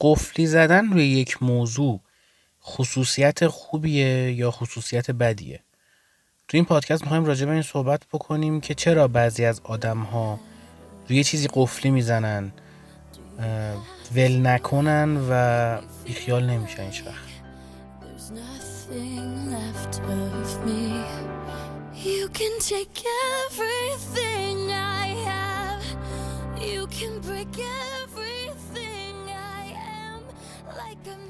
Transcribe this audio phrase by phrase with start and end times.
[0.00, 2.00] قفلی زدن روی یک موضوع
[2.64, 5.60] خصوصیت خوبیه یا خصوصیت بدیه؟
[6.48, 10.40] تو این پادکست می‌خوایم راجع به این صحبت بکنیم که چرا بعضی از آدم ها
[11.08, 12.52] روی چیزی قفلی می‌زنن
[14.14, 17.30] ول نکنن و بیخیال نمیشن هیچ وقت.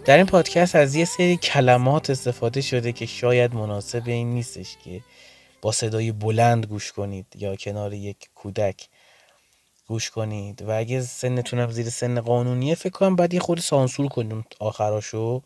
[0.05, 5.01] در این پادکست از یه سری کلمات استفاده شده که شاید مناسب این نیستش که
[5.63, 8.89] با صدای بلند گوش کنید یا کنار یک کودک
[9.87, 10.63] گوش کنید.
[10.63, 15.43] و اگه سنتونم زیر سن قانونیه فکر کنم بعد یه خود سانسور کنیم آخراشو.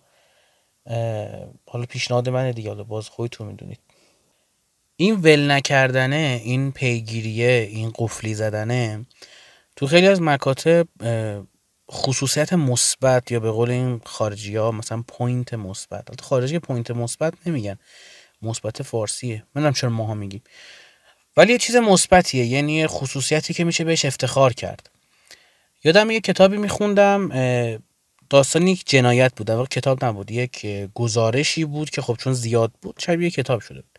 [1.67, 3.81] حالا پیشنهاد منه دیگه حالا باز خودتون می‌دونید.
[4.97, 9.07] این ول نکردنه این پیگیریه این قفلی زدنه.
[9.77, 10.89] تو خیلی از مکاتب
[11.91, 16.21] خصوصیت مثبت یا به قول این خارجی ها مثلا point مثبت.
[16.21, 17.79] خارجی پوینت مثبت نمیگن.
[18.43, 19.45] مثبت فارسیه.
[19.55, 20.43] نمیدونم چرا ماها میگیم.
[21.37, 22.47] ولی یه چیز مثبتیه.
[22.47, 24.91] یعنی خصوصیتی که میشه بهش افتخار کرد.
[25.85, 27.29] یادم یه کتابی میخوندم
[28.31, 29.47] داستان یک جنایت بود.
[29.47, 30.31] در کتاب نبود.
[30.31, 33.99] یک گزارشی بود که خب چون زیاد بود شبیه کتاب شده بود.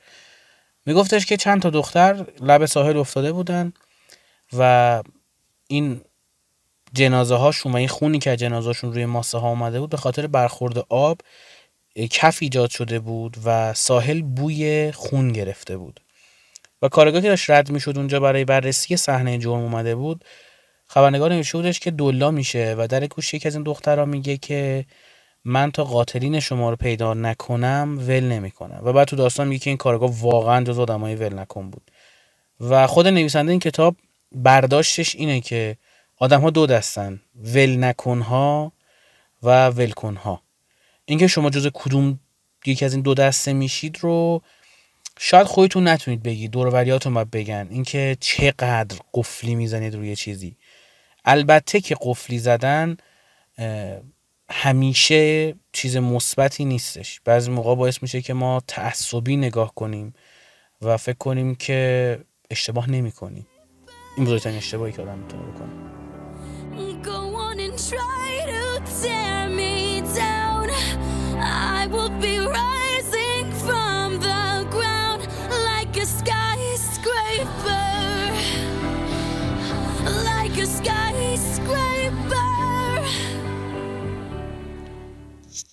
[0.85, 3.73] میگفتش که چند تا دختر لب ساحل افتاده بودن
[4.53, 5.03] و
[5.67, 6.01] این
[6.95, 10.27] جنازه هاشون و این خونی که جنازه هاشون روی ماسه ها آمده بود به خاطر
[10.27, 11.21] برخورد آب
[12.11, 15.99] کف ایجاد شده بود و ساحل بوی خون گرفته بود.
[16.81, 20.25] و کارگاه که داشت رد می‌شد اونجا برای بررسی صحنه جرم اومده بود
[20.87, 24.85] خبرنگار نوشته بودش که دلا میشه و در گوش یکی از این دخترها میگه که
[25.45, 28.81] من تا قاتلین شما رو پیدا نکنم ول نمی‌کنم.
[28.83, 31.91] و بعد تو داستان میگه که این کارگاه واقعا جز آدمای ول نکن بود.
[32.59, 33.95] و خود نویسنده این کتاب
[34.31, 35.77] برداشتش اینه که
[36.17, 38.71] آدم ها دو دستن ول نکنها
[39.43, 40.41] و ولکنها
[41.05, 42.19] اینکه شما جز کدوم
[42.65, 44.41] یکی از این دو دسته میشید رو
[45.19, 47.67] شاید خودتون نتونید بگید دوروریاتون باید بگن.
[47.71, 50.57] اینکه چقدر قفلی می‌زنید روی چیزی.
[51.25, 52.97] البته که قفلی زدن
[54.49, 57.21] همیشه چیز مثبتی نیستش.
[57.25, 60.13] بعضی موقع باعث میشه که ما تعصبی نگاه کنیم
[60.81, 63.47] و فکر کنیم که اشتباه نمی کنیم
[64.15, 65.69] این بزرگترین اشتباهی که آدم می‌تونه بکنه.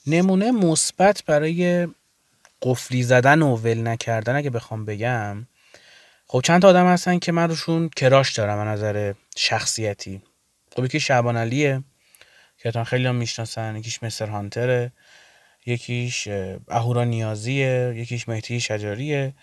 [0.06, 1.88] نمونه مثبت برای
[2.62, 5.46] قفلی زدن و ول نکردن اگه بخوام بگم
[6.32, 10.22] خب چند تا آدم هستن که من روشون کراش دارم از نظر شخصیتی.
[10.76, 11.82] خب یکی شعبان علیه
[12.58, 13.76] که خیلی هم می‌شناسن.
[13.76, 14.92] یکیش مستر هانتره
[15.66, 16.28] یکیش
[16.68, 19.34] اهورا نیازیه یکیش مهدی شجاریه.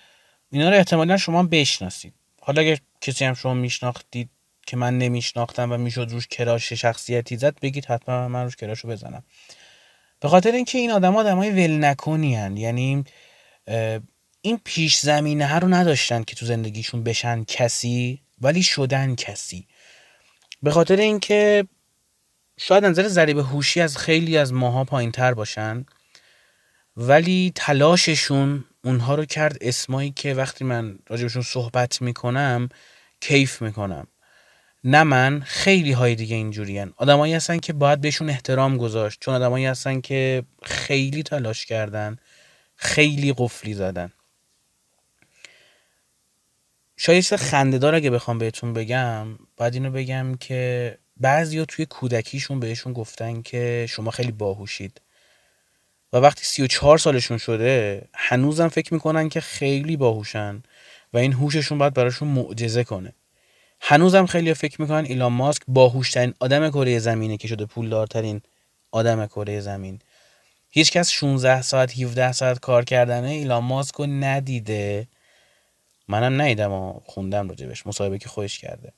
[0.51, 2.13] اینا رو احتمالا شما بشناسید.
[2.41, 4.29] حالا اگه کسی هم شما میشناختید
[4.67, 9.23] که من نمیشناختم و می‌شد روش کراش شخصیتی زد بگید حتما من روش کراش بزنم.
[10.19, 12.31] به خاطر اینکه این آدم های ول نکنی.
[12.55, 13.03] یعنی
[14.41, 19.67] این پیش زمینه رو نداشتن که تو زندگیشون بشن کسی ولی شدن کسی.
[20.63, 21.67] به خاطر اینکه
[22.57, 25.85] شاید نظر ضریب هوشی از خیلی از ماها پایین تر باشن
[26.97, 32.69] ولی تلاششون اونها رو کرد اسمایی که وقتی من راجبشون صحبت می‌کنم
[33.21, 34.07] کیف می‌کنم.
[34.83, 39.19] نه من خیلی های دیگه اینجوری آدمایی هستن که باید بهشون احترام گذاشت.
[39.21, 42.17] چون آدمایی هستن که خیلی تلاش کردن
[42.75, 44.11] خیلی قفلی زدن.
[47.01, 49.27] شاید چیز خندهدار اگه بخوام بهتون بگم
[49.57, 55.01] باید اینو بگم که بعضیا توی کودکیشون بهشون گفتن که شما خیلی باهوشید.
[56.13, 60.63] و وقتی 34 سالشون شده هنوزم فکر می‌کنن که خیلی باهوشن
[61.13, 63.13] و این هوششون باید براشون معجزه کنه.
[63.81, 68.41] هنوزم خیلی فکر می‌کنن ایلان ماسک باهوشترین آدم کره زمینه که شده پولدارترین
[68.91, 69.99] آدم کره زمین.
[70.69, 75.07] هیچکس 16 ساعت 17 ساعت کار کردنه ایلان ماسک رو ندیده.
[76.09, 78.93] منم ندیدم و خوندم راجبش مصاحبه که خودش کرده.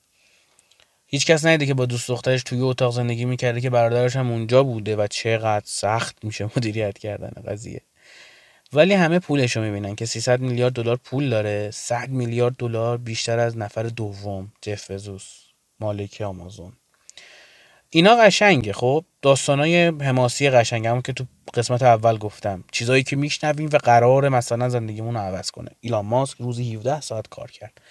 [1.07, 4.63] هیچ کس ندیده که با دوست دخترش توی اتاق زندگی می‌کرده که برادرش هم اونجا
[4.63, 7.81] بوده و چقدر سخت میشه مدیریت کردن قضیه.
[8.73, 13.39] ولی همه پولش رو می‌بینن که 300 میلیارد دلار پول داره 100 میلیارد دلار بیشتر
[13.39, 15.43] از نفر دوم جف بزوس
[15.79, 16.73] مالک آمازون.
[17.93, 22.63] اینا قشنگه خب؟ داستانای حماسی قشنگ همون که تو قسمت اول گفتم.
[22.71, 25.69] چیزایی که میشنویم و قرار مثلا زندگیمون رو عوض کنه.
[25.79, 27.81] ایلان ماسک روزی 17 ساعت کار کرد.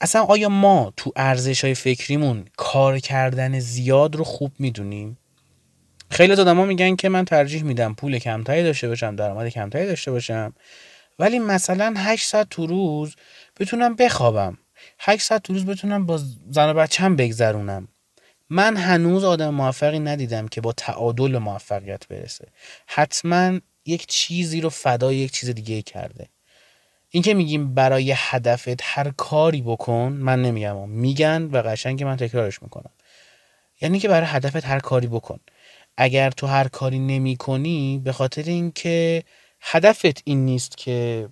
[0.00, 5.18] اصلا آیا ما تو ارزش های فکریمون کار کردن زیاد رو خوب می‌دونیم؟
[6.10, 10.10] خیلی از آدما میگن که من ترجیح میدم پول کمتری داشته باشم درآمد کمتری داشته
[10.10, 10.54] باشم
[11.18, 13.16] ولی مثلا 8 ساعت تو روز
[13.60, 14.58] بتونم بخوابم.
[14.98, 17.88] 8 ساعت تو روز بتونم با زن و بچم بگذرونم.
[18.50, 22.48] من هنوز آدم موفقی ندیدم که با تعادل موفقیت برسه.
[22.86, 26.28] حتما یک چیزی رو فدای یک چیز دیگه کرده.
[27.10, 30.88] این که میگیم برای هدفت هر کاری بکن من نمیگم.
[30.88, 32.90] میگن و قشنگ من تکرارش می‌کنم.
[33.80, 35.40] یعنی که برای هدفت هر کاری بکن.
[35.96, 39.22] اگر تو هر کاری نمی کنی به خاطر اینکه
[39.60, 41.28] هدفت این نیست که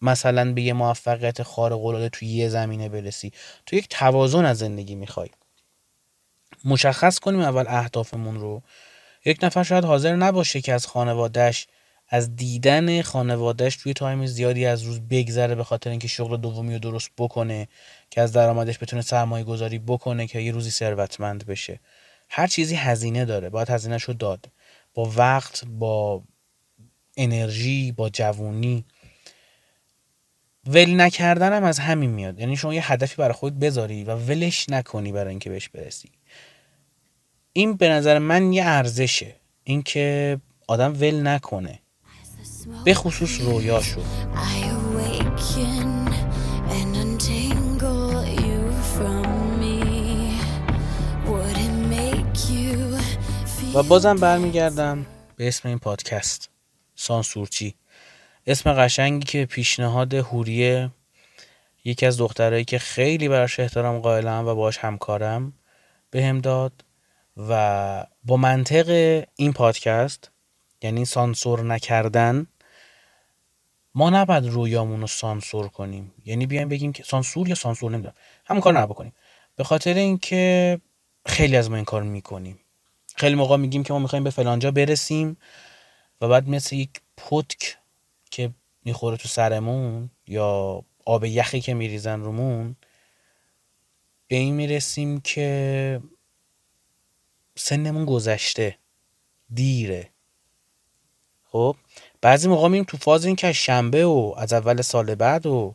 [0.00, 3.32] مثلا به یه موفقیت خارق العاده توی یه زمینه برسی.
[3.66, 5.28] تو یک توازن از زندگی می‌خوای.
[6.64, 8.62] مشخص کنیم اول اهدافمون رو.
[9.24, 11.66] یک نفر شاید حاضر نباشه که از خانوادهش
[12.08, 16.78] از دیدن خانوادهش توی تایم زیادی از روز بگذره به خاطر اینکه شغل دومی رو
[16.78, 17.68] درست بکنه
[18.10, 21.80] که از درآمدش بتونه سرمایه گذاری بکنه که یه روزی ثروتمند بشه.
[22.28, 24.50] هر چیزی هزینه داره باید هزینهش رو داد.
[24.94, 26.22] با وقت با
[27.16, 28.84] انرژی با جوونی.
[30.66, 32.40] ول نکردن از همین میاد.
[32.40, 36.10] یعنی شما یه هدفی برای خود بذاری و ولش نکنی برای اینکه بهش برسی.
[37.56, 39.36] این به نظر من یه ارزشه.
[39.64, 41.80] اینکه آدم ول نکنه.
[42.84, 44.00] به خصوص رویاشو.
[53.74, 55.06] و بازم برمیگردم
[55.36, 56.50] به اسم این پادکست.
[56.94, 57.74] سانسورچی.
[58.46, 60.90] اسم قشنگی که پیشنهاد هوریه
[61.84, 65.52] یکی از دخترهایی که خیلی براش احترام قائلم و باش همکارم
[66.10, 66.83] به هم داد.
[67.36, 68.88] و با منطق
[69.36, 70.30] این پادکست
[70.82, 72.46] یعنی سانسور نکردن
[73.94, 76.12] ما نباید رویامون رو سانسور کنیم.
[76.24, 78.14] یعنی بیایم بگیم که سانسور یا سانسور نمی‌دونم.
[78.44, 79.12] همون کار نبکنیم
[79.56, 80.80] به خاطر اینکه
[81.26, 82.58] خیلی از ما این کار می‌کنیم.
[83.16, 85.36] خیلی موقع میگیم که ما می‌خوایم به فلانجا برسیم
[86.20, 87.76] و بعد مثل یک پتک
[88.30, 88.50] که
[88.84, 92.76] می‌خوره تو سرمون یا آب یخی که میریزن رومون
[94.28, 96.00] به این می‌رسیم که
[97.56, 98.78] سنمون گذشته.
[99.54, 100.08] دیره.
[101.44, 101.76] خب
[102.20, 105.74] بعضی موقع میریم تو فاز این که شنبه و از اول سال بعد و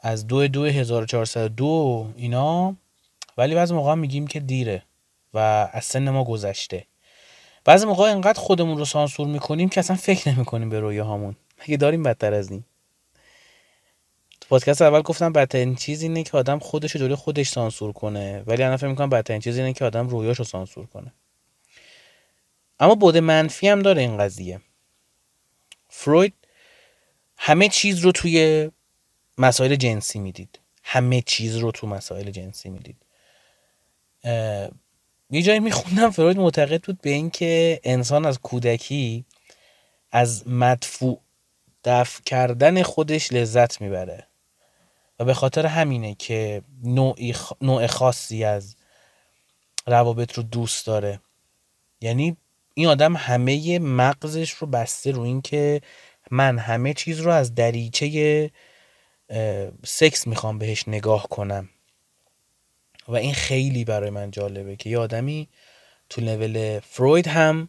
[0.00, 2.76] از دو دو 1402 اینا
[3.38, 4.82] ولی بعضی موقع میگیم که دیره
[5.34, 5.38] و
[5.72, 6.86] از سن ما گذشته.
[7.64, 11.36] بعضی موقع انقدر خودمون رو سانسور می‌کنیم که اصلا فکر نمی‌کنیم به رویاهامون.
[11.62, 12.64] مگه داریم بدتر از این؟
[14.48, 18.42] پادکست اول گفتم بدترین چیز اینه که آدم خودش رو جلوی خودش سانسور کنه.
[18.46, 21.12] ولی الان فکر می‌کنم بدترین چیز اینه که آدم رویاش رو سانسور کنه.
[22.80, 24.60] اما بود منفی هم داره این قضیه.
[25.88, 26.34] فروید
[27.36, 28.70] همه چیز رو توی
[29.38, 30.58] مسائل جنسی می‌دید.
[30.82, 32.96] همه چیز رو تو مسائل جنسی می‌دید.
[35.30, 39.24] یه جایی میخوندم فروید معتقد بود به اینکه انسان از کودکی
[40.12, 41.20] از مدفوع
[41.84, 44.26] دفع کردن خودش لذت می‌بره.
[45.18, 46.62] و به خاطر همینه که
[47.60, 48.76] نوع خاصی از
[49.86, 51.20] روابط رو دوست داره.
[52.00, 52.36] یعنی
[52.74, 55.80] این آدم همه مغزش رو بسته رو این که
[56.30, 58.50] من همه چیز رو از دریچه
[59.84, 61.68] سکس می‌خوام بهش نگاه کنم.
[63.08, 65.48] و این خیلی برای من جالبه که یه آدمی
[66.08, 67.68] تو لول فروید هم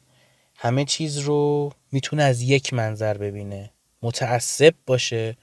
[0.55, 3.71] همه چیز رو می‌تونه از یک منظر ببینه.
[4.01, 5.37] متعصب باشه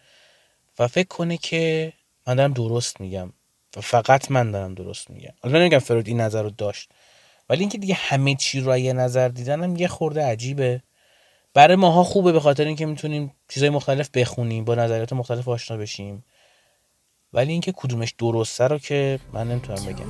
[0.83, 1.93] و فکر کنه که
[2.27, 3.33] من دارم درست میگم
[3.77, 5.33] و فقط من دارم درست میگم.
[5.43, 6.91] حالا نمیگم فروید این نظر رو داشت
[7.49, 10.83] ولی اینکه دیگه همه چی رو یه نظر دیدنم یه خورده عجیبه.
[11.55, 16.25] برای ماها خوبه به خاطر اینکه می‌تونیم چیزای مختلف بخونیم با نظریات مختلف آشنا بشیم.
[17.33, 20.07] ولی اینکه کدومش درسته رو که من نمی‌تونم بگم.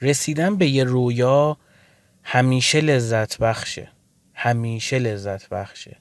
[0.00, 1.56] رسیدن به یه رویا
[2.30, 3.88] همیشه لذت بخشه.
[4.34, 5.96] همیشه لذت بخشه.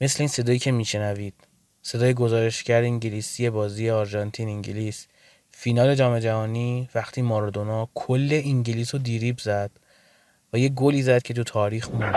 [0.00, 1.34] مثل این صدایی که میشنوید.
[1.82, 5.06] صدای گزارشگر انگلیسی بازی آرژانتین انگلیس.
[5.50, 9.70] فینال جام جهانی وقتی مارادونا کل انگلیس رو دیریب زد
[10.52, 12.14] و یه گلی زد که تو تاریخ موند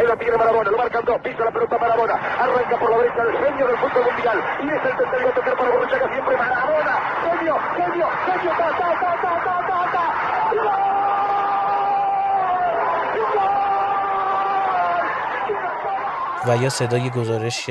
[16.48, 17.70] و یا صدای گزارش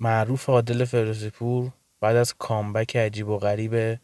[0.00, 1.70] معروف عادل فرزیپور
[2.00, 3.98] بعد از کامبک عجیب و غریب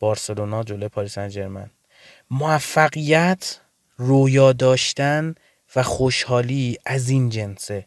[0.00, 1.70] بارسلونا جلوی پاریس سن
[2.30, 3.60] موفقیت
[3.96, 5.34] رویا داشتن
[5.76, 7.86] و خوشحالی از این جنسه.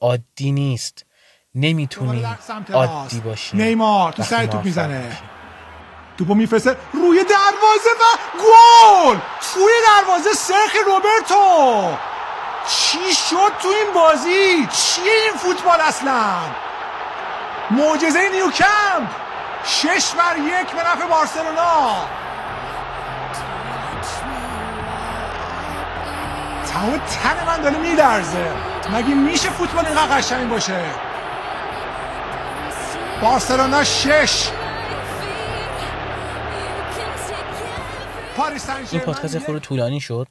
[0.00, 1.06] عادی نیست.
[1.54, 2.26] نمی‌تونی
[2.72, 3.56] عادی باشی.
[3.56, 5.16] نیمار تو سر توپ می‌زنه.
[6.18, 6.76] توپو میفرسته.
[6.92, 8.04] روی دروازه و
[8.38, 9.18] گل!
[9.54, 12.15] توی دروازه سرخ روبرتو!
[12.68, 16.32] چی شد تو این بازی؟ چیه این فوتبال اصلا؟
[17.70, 19.10] معجزه نیوکمپ.
[19.64, 22.06] شش بر یک به نفع بارسلونا.
[26.72, 28.52] تمام تن من داره میدرزه.
[28.92, 30.84] مگه میشه فوتبال اینقدر قشنگ باشه؟
[33.22, 34.48] بارسلونا شش.
[38.92, 40.26] این پادکست خود طولانی شد؟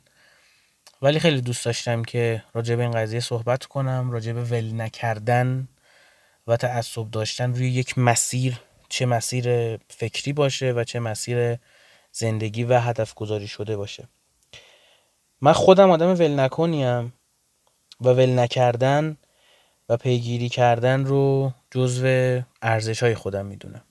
[1.01, 5.67] ولی خیلی دوست داشتم که راجع به این قضیه صحبت کنم راجع به ول نکردن
[6.47, 8.59] و تعصب داشتن روی یک مسیر
[8.89, 11.57] چه مسیر فکری باشه و چه مسیر
[12.11, 14.07] زندگی و هدف گذاری شده باشه.
[15.41, 17.13] من خودم آدم ول نکنیم
[18.01, 19.17] و ول نکردن
[19.89, 23.83] و پیگیری کردن رو جزو ارزش های خودم می‌دونم.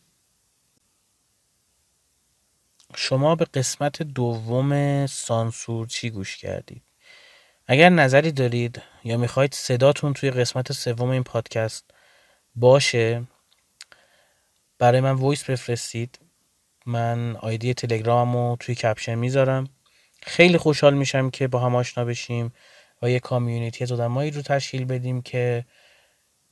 [2.96, 6.82] شما به قسمت دوم سانسورچی گوش کردید؟
[7.66, 11.90] اگر نظری دارید یا می‌خواید صداتون توی قسمت سوم این پادکست
[12.54, 13.23] باشه
[14.78, 16.18] برای من voice بفرستید.
[16.87, 19.68] من آیدی تلگراممو توی کپشن می‌ذارم.
[20.23, 22.52] خیلی خوشحال میشم که با هم آشنا بشیم
[23.02, 25.64] و یه community از آدمایی رو تشکیل بدیم که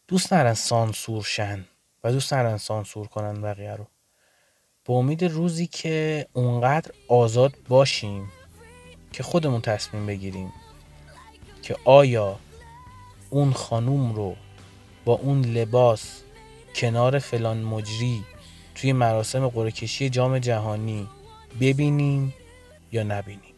[0.09, 1.64] دوست ندارن سانسور شن
[2.04, 3.87] و دوست نرن سانسور کنن بقیه رو.
[4.85, 8.33] به امید روزی که اونقدر آزاد باشیم
[9.12, 10.52] که خودمون تصمیم بگیریم.
[11.62, 12.38] که آیا
[13.31, 14.37] اون خانوم رو
[15.04, 16.23] با اون لباس
[16.75, 18.25] کنار فلان مجری
[18.75, 21.09] توی مراسم قرعه جام جهانی
[21.61, 22.35] ببینیم
[22.92, 23.51] یا نبینیم؟